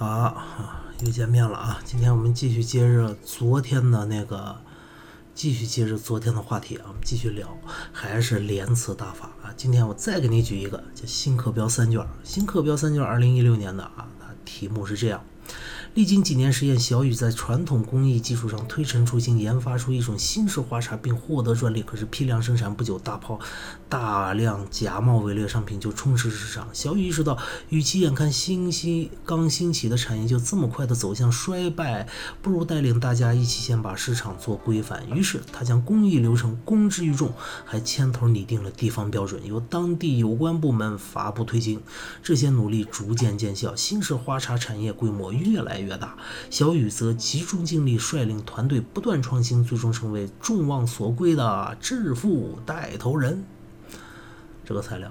[0.00, 0.40] 好，
[1.00, 1.80] 又见面了啊！
[1.84, 4.60] 今天我们继续接着昨天的那个，
[5.34, 7.48] 继续接着昨天的话题啊，我们继续聊，
[7.92, 9.52] 还是连词大法啊。
[9.56, 14.06] 今天我再给你举一个，叫新课标三卷，新课标三卷，二零一六年的啊，
[14.44, 15.20] 题目是这样。
[15.98, 21.82] 历经几年实验，小雨在传统工艺技术上推陈出新，研发出一种新式花茶，并获得专利。
[21.82, 23.40] 可是批量生产不久，大炮
[23.88, 26.68] 大量假冒伪劣商品就充斥市场。
[26.72, 27.36] 小雨意识到，
[27.70, 32.06] 与其眼看新兴刚兴起的产业就这么快的走向衰败，
[32.40, 35.02] 不如带领大家一起先把市场做规范。
[35.12, 37.32] 于是他将工艺流程公之于众，
[37.64, 41.80] 还牵头拟定了地方标准，由当地有关部门发布推行。
[42.22, 45.87] 这些努力逐渐见效，新式花茶产业规模越来越。
[45.88, 46.16] 越大，
[46.50, 53.42] 小雨则集中精力率领团队不断创新，最终成为众望所归的致富带头人。
[54.64, 55.10] 这个材料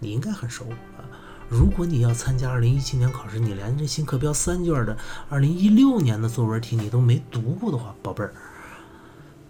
[0.00, 0.64] 你应该很熟
[0.98, 1.06] 啊！
[1.48, 4.98] 如果你要参加2017年考试，你连这新课标三卷的
[5.30, 8.34] 2016年的作文题你都没读过的话，宝贝儿，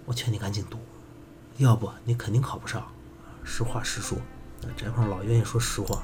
[0.05, 0.79] 我劝你赶紧读，
[1.57, 2.87] 要不你肯定考不上。
[3.43, 4.19] 实话实说，
[4.77, 6.03] 翟胖老愿意说实话。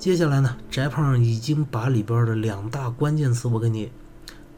[0.00, 3.92] 接下来呢，翟胖已经把里边的两大关键词我给你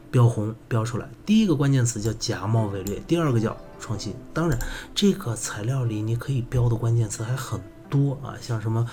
[0.09, 1.09] 标红标出来。
[1.25, 4.15] 第一个关键词叫假冒伪劣，第二个叫创新。
[4.33, 4.57] 当然，
[4.95, 8.89] 这个材料里你可以标的关键词还很多啊，像什么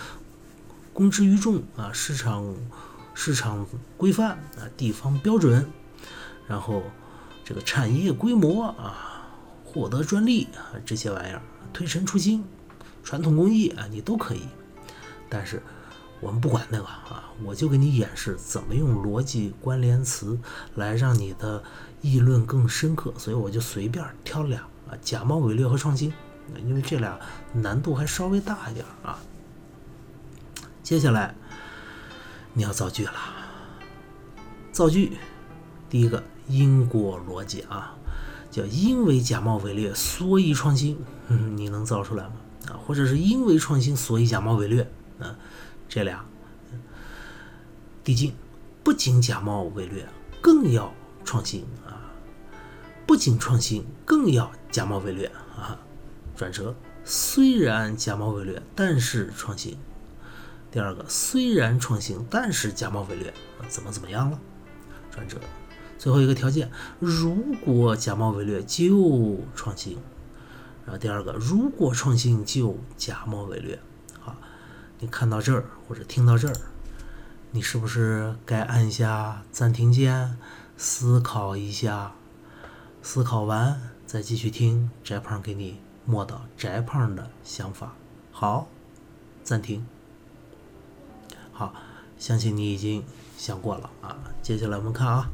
[0.92, 2.52] 公之于众啊，市场
[3.14, 3.64] 市场
[3.96, 5.64] 规范啊，地方标准，
[6.48, 6.82] 然后
[7.44, 9.30] 这个产业规模啊，
[9.64, 11.40] 获得专利啊，这些玩意儿
[11.72, 12.42] 推陈出新，
[13.04, 14.48] 传统工艺啊，你都可以。
[15.28, 15.62] 但是。
[16.20, 20.38] 我们不管那个啊，我就给你演示怎么用逻辑关联词
[20.74, 21.62] 来让你的
[22.02, 26.12] 议论更深刻，所以我就随便挑俩啊，假冒伪劣和创新，
[26.66, 27.18] 因为这俩
[27.54, 29.18] 难度还稍微大一点啊。
[30.82, 31.34] 接下来
[32.52, 33.12] 你要造句了，
[34.70, 35.16] 造句，
[35.88, 37.96] 第一个因果逻辑啊，
[38.50, 40.98] 叫因为假冒伪劣所以创新，
[41.28, 42.32] 你能造出来吗？
[42.68, 45.38] 啊，或者是因为创新所以假冒伪劣，啊。
[45.90, 46.24] 这俩
[48.04, 48.32] 递进，
[48.84, 50.06] 不仅假冒伪劣，
[50.40, 52.14] 更要创新啊！
[53.04, 55.76] 不仅创新，更要假冒伪劣啊！
[56.36, 59.76] 转折，虽然假冒伪劣，但是创新。
[60.70, 63.34] 第二个，虽然创新，但是假冒伪劣，
[63.66, 64.40] 怎么怎么样了？
[65.10, 65.40] 转折，
[65.98, 67.34] 最后一个条件，如
[67.64, 69.98] 果假冒伪劣就创新。
[70.84, 73.80] 然后第二个，如果创新就假冒伪劣。
[75.02, 76.54] 你看到这儿或者听到这儿，
[77.52, 80.36] 你是不是该按下暂停键，
[80.76, 82.12] 思考一下？
[83.02, 87.94] 思考完再继续听翟胖给你默叨翟胖的想法。
[88.30, 88.68] 好，
[89.42, 89.86] 暂停。
[91.50, 91.74] 好，
[92.18, 93.02] 相信你已经
[93.38, 94.18] 想过了啊。
[94.42, 95.30] 接下来我们看啊，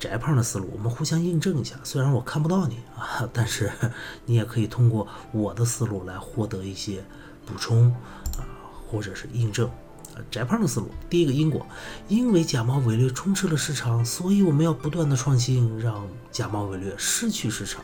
[0.00, 1.76] 翟胖的思路，我们互相印证一下。
[1.84, 3.70] 虽然我看不到你啊，但是
[4.26, 7.04] 你也可以通过我的思路来获得一些
[7.46, 7.94] 补充
[8.36, 8.58] 啊。
[8.90, 9.68] 或者是印证，
[10.14, 11.66] 啊，翟胖的思路，第一个因果，
[12.08, 17.82] 因为假冒伪劣充斥了市场，所以我们要不断的创新，让假冒伪劣失去市场，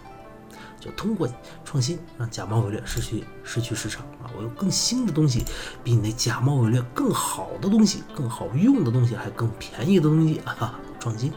[0.80, 1.28] 就通过
[1.64, 4.30] 创新让假冒伪劣失去失去市场啊！
[4.36, 5.44] 我有更新的东西，
[5.84, 10.78] 比你那假冒伪劣更好的东西，更好用的东西，还更便宜的东西 啊！
[10.98, 11.32] 创新。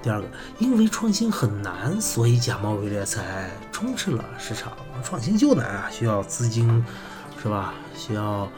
[0.00, 0.28] 第二个，
[0.60, 4.72] 因为创新很难，所以假冒伪劣才充斥了市场。
[5.02, 6.84] 创新就难啊，需要资金。
[7.40, 7.74] 是吧？
[7.96, 8.48] 需要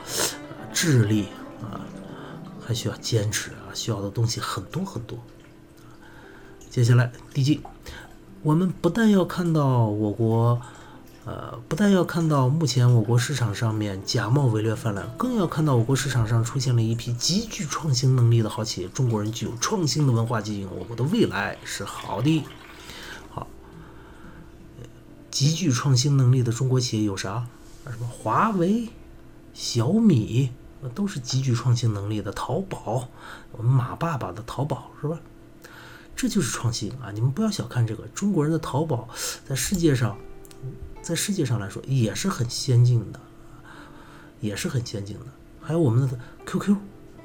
[0.73, 1.27] 智力
[1.63, 1.81] 啊，
[2.65, 5.19] 还需要坚持啊，需要的东西很多很多。
[6.71, 7.61] 接下来递进，
[8.43, 10.61] 我们不但要看到我国，
[11.25, 18.89] 呃，不但要看到目前我国市场上面假冒伪劣泛滥，更要看到我国市场上出现了一批极具创新能力的好企业。
[18.89, 22.45] 中国人具有创新的文化基因，我国的未来是好的。
[23.29, 23.47] 好，
[25.31, 27.47] 极具创新能力的中国企业有啥？
[27.87, 28.89] 什么华为、
[29.55, 30.51] 小米，
[30.95, 32.31] 都是极具创新能力的。
[32.33, 33.09] 淘宝，
[33.53, 35.19] 我们马爸爸的淘宝是吧？
[36.15, 37.11] 这就是创新啊！
[37.13, 39.09] 你们不要小看这个，中国人的淘宝
[39.47, 40.19] 在世界上，
[41.01, 43.21] 在世界上来说也是很先进的，
[44.41, 45.27] 也是很先进的。
[45.63, 46.77] 还有我们的 QQ。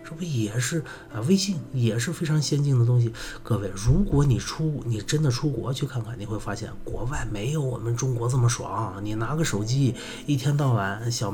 [0.07, 1.19] 这不也是啊？
[1.27, 3.11] 微信也是非常先进的东西。
[3.41, 9.03] 各位，如果你出你真的出国去看看，你会发现国外没有我们中国这么爽。
[9.03, 9.95] 你拿个手机，
[10.27, 11.33] 一天到晚小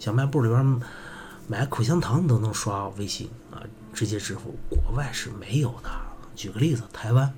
[0.00, 0.80] 小卖部里边
[1.46, 3.62] 买口香糖都能刷微信啊，
[3.94, 4.56] 直接支付。
[4.68, 5.88] 国外是没有的。
[6.34, 7.32] 举个例子，台湾，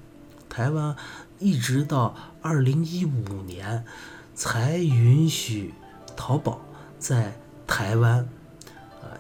[0.48, 0.96] 台湾
[1.38, 3.84] 一直到二零一五年
[4.34, 5.74] 才允许
[6.16, 6.58] 淘宝
[6.98, 8.26] 在台湾。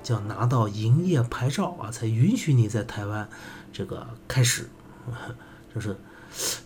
[0.02, 3.28] 叫拿到营业牌照啊，才允许你在台湾
[3.72, 4.68] 这个开始。
[5.74, 5.96] 这是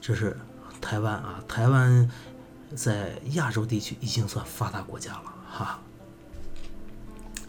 [0.01, 0.37] 这是
[0.81, 2.11] 台湾啊，台湾
[2.75, 5.79] 在亚洲地区已经算发达国家了哈。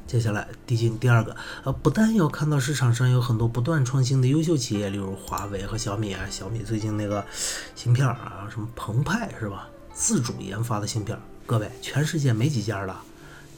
[0.06, 7.26] 接下来递进第二个，呃，不但要看到市场上有很多不断创新的优秀企业，例如华为和小米啊，小米最近那个
[7.74, 9.68] 芯片啊，什么澎湃是吧？
[9.94, 13.02] 自主研发的芯片，各位，全世界没几家了，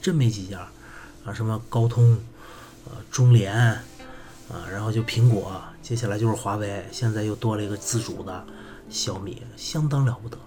[0.02, 0.66] 真没几家
[1.28, 2.18] 啊，什么高通，
[2.86, 8.46] 呃，中联，啊，然后就苹果，接下来就是华为，现在又多了一个自主的
[8.90, 10.38] 小米，相当了不得。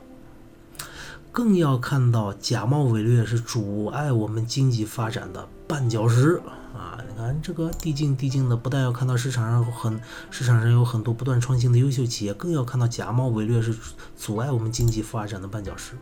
[1.31, 6.41] 更要看到假冒伪劣是阻碍我们经济发展的绊脚石
[6.75, 6.99] 啊！
[7.09, 10.01] 你看这个递进递进的，不但要看到市场上很
[10.31, 13.77] 市场上有很多不断创新的优秀企业，更要看到假冒伪劣是
[14.17, 15.93] 阻碍我们经济发展的绊脚石。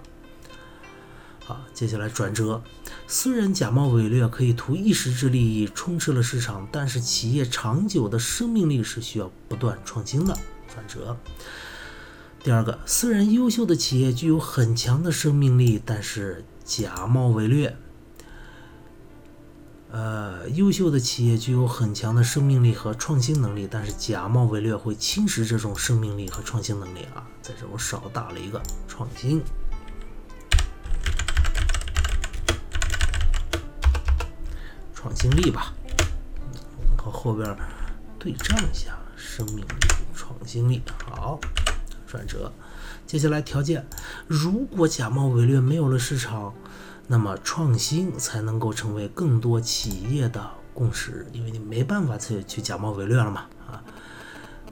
[1.49, 2.62] 啊，接下来转折，
[3.06, 10.37] 虽然假冒伪劣可以图一时之利益充斥了市场，但是企业长久的生命力是需要不断创新的。
[10.73, 11.17] 转折。
[12.45, 17.77] 第二个，虽然优秀的企业具有很强的生命力，但是假冒伪劣。
[19.91, 27.27] 呃，优秀的企业具有很强的生命力和创新能力，但是假冒伪劣会侵蚀这种生命力和创新能力啊。
[27.41, 29.43] 在这我少打了一个创新，
[35.00, 35.73] 创新力吧，
[36.97, 37.56] 和后边
[38.19, 39.65] 对仗一下，生命力、
[40.12, 41.39] 创新力，好。
[42.05, 42.53] 转折，
[43.06, 43.87] 接下来条件，
[44.27, 46.53] 如果假冒伪劣没有了市场，
[47.06, 53.81] 那么创新才能够成为更多企业的共识，因为你没办法去去假冒伪劣了嘛啊。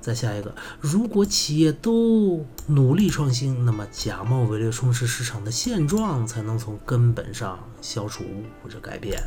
[0.00, 8.25] 再下一个，如果企业都努力创新，那么假冒伪劣充斥市场的现状才能从根本上消除
[8.61, 9.23] 或者改变。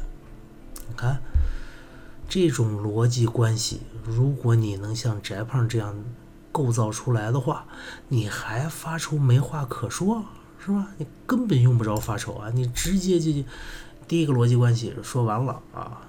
[0.90, 1.22] 你看
[2.28, 5.96] 这种逻辑关系，如果你能像翟胖这样。
[6.52, 7.68] 构造出来的话，
[8.08, 10.26] 你还发愁没话可说，
[10.58, 10.88] 是吧？
[10.98, 12.50] 你根本用不着发愁啊！
[12.50, 13.32] 你直接就
[14.08, 16.02] 第一个逻辑关系说完了啊，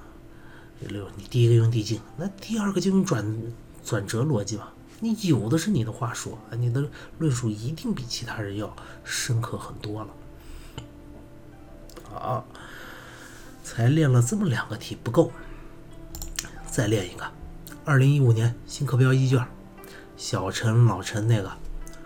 [0.81, 3.53] 六，你第一个用递进，那第二个就用转
[3.85, 4.73] 转折逻辑吧。
[5.01, 6.89] 你有的是你的话说啊，你的
[7.19, 8.75] 论述一定比其他人要
[9.05, 10.09] 深刻很多了。
[12.11, 12.47] 好，
[13.71, 15.31] 才练了这么两个题不够，
[16.67, 17.25] 再练一个。
[17.85, 19.47] 二零一五年新课标一卷。
[20.17, 21.53] 小陈、老陈那个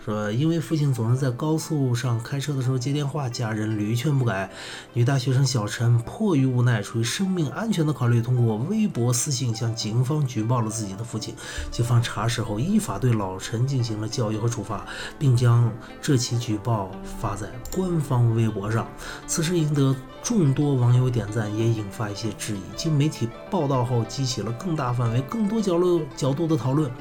[0.05, 4.51] 说，因为父亲总是在高速上开车的时候接电话，家人屡劝不改。
[4.93, 11.33] 女大学生小陈迫于无奈，出于生命安全的考虑，通过微博私信向警方举报了自己的父亲。
[11.71, 14.85] 警方查实后，依法对老陈进行了教育和处罚，
[15.17, 18.87] 并将这起举报发在官方微博上。
[19.25, 22.61] 此事赢得众多网友点赞，也引发一些质疑。
[22.75, 26.91] 经媒体报道后，激起了更大范围、更多角落角度的讨论。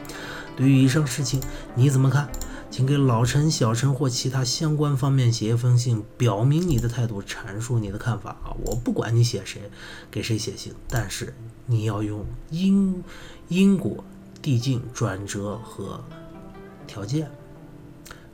[0.56, 1.42] 对于以上事情
[1.74, 2.28] 你怎么看？
[2.74, 8.50] 请给老陈、小陈或其他相关方面写一封信，表明你的态度，阐述你的看法啊！
[8.64, 9.70] 我不管你写谁，
[10.10, 11.32] 给谁写信，但是
[11.66, 13.04] 你要用因
[13.46, 14.02] 因果、
[14.42, 16.02] 递进、转折和
[16.84, 17.30] 条件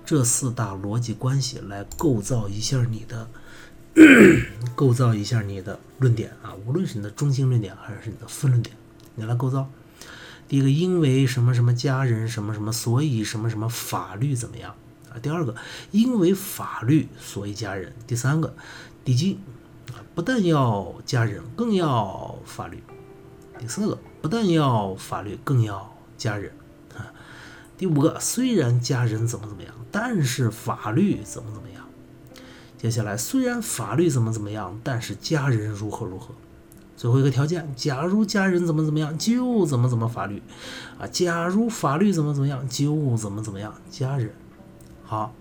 [0.06, 3.28] 这四大逻辑关系来构造一下你的
[4.74, 6.54] 构造一下你的论点啊！
[6.64, 8.74] 无论是你的中心论点还是你的分论点，
[9.16, 9.70] 你来构造。
[10.50, 14.74] 第一个，因为什么什么家人什么什么，所以什么什么法律怎么样
[15.08, 15.14] 啊？
[15.22, 15.54] 第二个，
[15.92, 17.92] 因为法律所以家人。
[18.04, 18.52] 第三个，
[19.04, 19.38] 递进
[19.92, 22.82] 啊，不但要家人，更要法律。
[23.60, 26.52] 第四个，不但要法律，更要家人
[26.96, 27.14] 啊。
[27.78, 31.86] 第五个，虽然家人怎么怎么样，但是法律怎么怎么样。
[32.76, 36.34] 接下来，虽然法律怎么怎么样，但是家人如何如何。
[37.00, 40.42] 最后一个条件，假如家人怎么怎么样，就怎么怎么法律，
[40.98, 44.34] 啊，假如法律怎么怎么样，就怎么怎么样家人。
[45.02, 45.32] 好，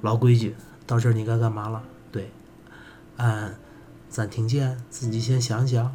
[0.00, 0.54] 老规矩，
[0.86, 1.82] 到这儿你该干嘛了？
[2.12, 2.30] 对，
[3.16, 3.58] 按
[4.08, 5.92] 暂停键，自己先想想。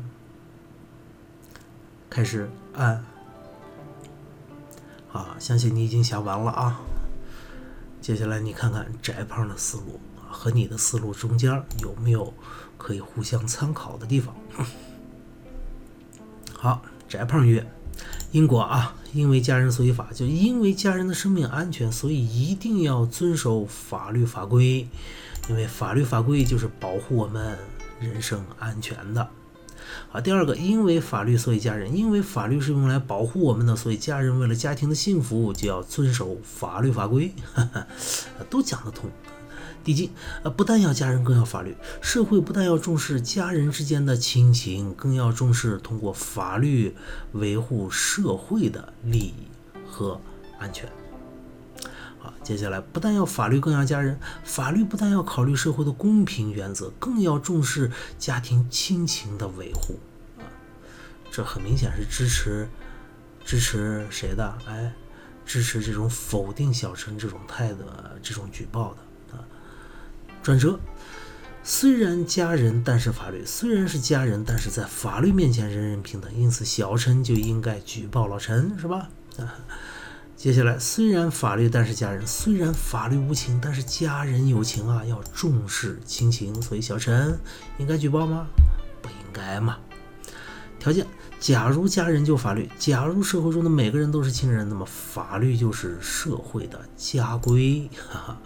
[2.10, 3.06] 开始按。
[5.08, 6.82] 好，相信你已经想完了啊。
[8.02, 12.34] 接下来你看看翟胖的思路和你的思路中间有没有
[12.78, 14.36] 可以互相参考的地方。
[16.60, 17.64] 好，翟胖曰
[18.34, 24.88] ：“因果啊，因为家人所以法，就因为家人的生命安全，所以一定要遵守法律法规。
[25.50, 27.58] 因为法律法规就是保护我们
[28.02, 29.30] 人身安全的。
[30.10, 37.32] 好，第二个，因为法律所以家人，因为法律是用来保护我们的，所以家人为了家庭的幸福就要遵守法律法规，
[38.50, 39.10] 都讲得通。
[39.88, 40.12] 递进，
[40.44, 41.77] 呃，不但要家人，更要法律。
[42.01, 46.94] 社会不但要重视家人之间的亲情，更要重视通过法律
[47.32, 49.48] 维护社会的利益
[49.89, 50.20] 和
[50.60, 50.89] 安全。
[52.20, 54.20] 好，接下来不但要法律，更要家人。
[54.44, 57.89] 法律不但要考虑社会的公平原则，更要重视
[58.20, 59.98] 家庭亲情的维护。
[60.38, 60.44] 啊，
[61.32, 62.67] 这很明显是支持
[63.46, 64.58] 支持谁的？
[64.67, 64.94] 哎，
[65.46, 67.86] 支持这种否定小陈这种态度、
[68.22, 68.98] 这种举报的。
[70.48, 70.80] 转折，
[71.62, 76.34] 虽然家人，但是法律；虽然是家人，但是在法律面前人人平等。
[76.34, 79.10] 因此，小陈就应该举报老陈，是吧？
[79.39, 79.56] 啊。
[80.38, 86.62] 接下来，虽然法律，但是家人；虽然法律无情，但是家人有情啊，要重视亲情。
[86.62, 87.38] 所以，小陈
[87.77, 88.48] 应该举报吗？
[89.01, 89.77] 不应该嘛。
[90.80, 91.06] 条件：
[91.42, 97.89] 假如家人就法律，假如社会中的每个人都是亲人，那么法律就是社会的家规。
[98.10, 98.42] 哈哈。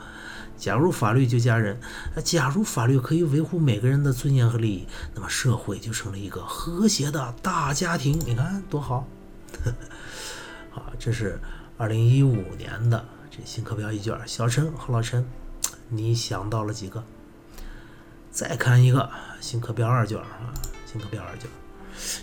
[0.62, 1.80] 假如法律就家人，
[2.24, 8.22] 假如法律可以维护每个人的尊严和利益，那么社会就成了一个和谐的大家庭。
[8.28, 9.08] 你看多好。
[10.70, 11.40] 好，这是。
[11.78, 15.26] 二零一五年的这新课标一卷，小陈和老陈，
[15.90, 17.04] 你想到了几个？
[18.30, 20.54] 再看一个新课标二卷啊，
[20.86, 21.50] 新课标二卷，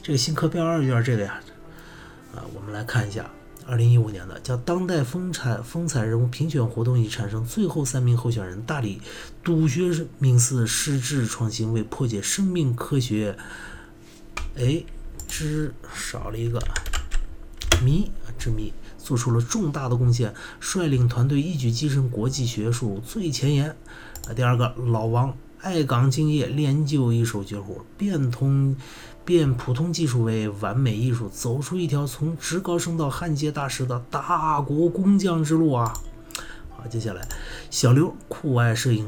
[0.00, 1.40] 这个新课标二卷这个呀，
[2.36, 3.28] 啊，我们来看一下，
[3.68, 8.98] 二零一五年的叫当代风采风采人物评选活动已产生最后三名候选人，大理
[9.44, 13.36] 笃学名寺实质创新为破解生命科学，
[14.56, 14.82] 哎，
[15.28, 16.58] 之少了一个
[17.84, 18.72] 谜之谜。
[18.96, 23.70] 做出了重大的贡献，率领团队一举跻身国际学术最前沿。
[24.26, 28.76] 啊，第二个老王爱岗敬业，练就一手绝活，变通
[29.24, 35.92] 变普通技术为完美艺术，走出一条从职高升到焊接大师的大国工匠之路啊！
[36.70, 37.26] 好，接下来
[37.70, 39.06] 小刘酷爱摄影。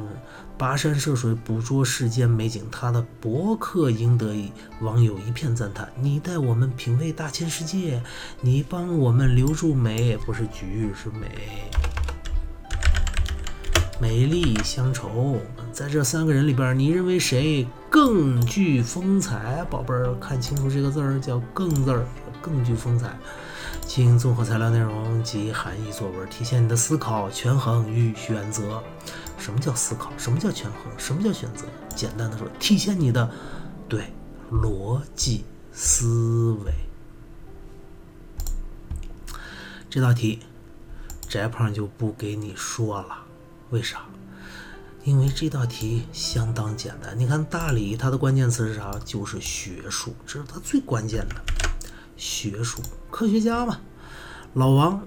[0.58, 4.52] 跋山涉水捕捉世间美景，他的博客赢得
[4.82, 5.90] 网友一片赞叹。
[5.98, 8.02] 你带我们品味大千世界，
[8.42, 11.70] 你帮我们留住美，不是局是美，
[14.00, 15.38] 美丽乡愁。
[15.72, 19.64] 在这三个人里边，你认为谁更具风采？
[19.68, 22.06] 宝贝儿，看清楚这个字儿，叫“更”字儿，
[22.40, 23.14] 更具风采。
[23.86, 28.82] 请综合材料内容及含义作文，体现你的思考、权衡与选择。
[29.36, 30.10] 什么叫思考？
[30.16, 30.92] 什么叫权衡？
[30.96, 31.66] 什么叫选择？
[31.94, 33.30] 简单的说，体现你的
[33.86, 34.04] 对
[34.50, 36.72] 逻辑思维。
[39.90, 40.38] 这道题，
[41.28, 43.26] 翟胖就不给你说了。
[43.70, 44.02] 为啥？
[45.02, 47.18] 因为这道题相当简单。
[47.18, 49.00] 你看大理，它的关键词是啥？
[49.04, 51.36] 就是学术，这是它最关键的。
[52.16, 53.80] 学术，科学家嘛。
[54.52, 55.02] 老王，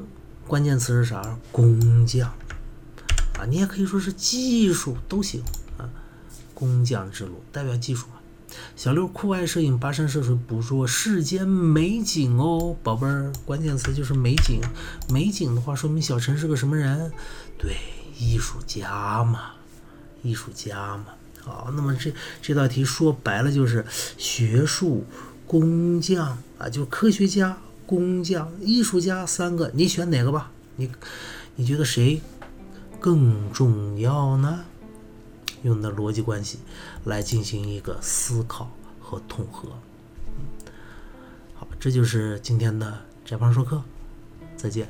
[0.47, 1.37] 关键词是啥？
[1.51, 2.33] 工匠。
[3.37, 5.43] 啊，你也可以说是技术都行
[5.77, 5.89] 啊，
[6.53, 8.13] 工匠之路代表技术嘛。
[8.75, 14.61] 小六酷爱摄影，跋山涉水捕捉世间美景哦，宝贝儿，关键词就是美景。
[15.09, 17.11] 美景的话，说明小陈是个什么人？
[17.57, 17.75] 对，
[18.17, 19.53] 艺术家嘛，
[20.21, 21.05] 艺术家嘛。
[21.41, 23.85] 好，那么这这道题说白了就是
[24.17, 25.05] 学术、
[25.45, 30.51] 工匠啊，就科学家、工匠、艺术家三个，你选哪个吧？
[30.77, 30.89] 你
[31.55, 32.21] 你觉得谁？
[32.99, 34.63] 更重要呢，
[35.63, 36.59] 用的逻辑关系
[37.03, 39.67] 来进行一个思考和统合。
[41.55, 43.83] 好，这就是今天的翟胖说课，
[44.55, 44.87] 再见。